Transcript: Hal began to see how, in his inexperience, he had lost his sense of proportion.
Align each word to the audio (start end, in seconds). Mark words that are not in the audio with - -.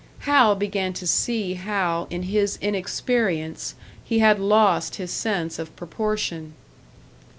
Hal 0.21 0.55
began 0.55 0.93
to 0.93 1.05
see 1.05 1.53
how, 1.53 2.07
in 2.09 2.23
his 2.23 2.57
inexperience, 2.59 3.75
he 4.03 4.17
had 4.17 4.39
lost 4.39 4.95
his 4.95 5.11
sense 5.11 5.59
of 5.59 5.75
proportion. 5.75 6.55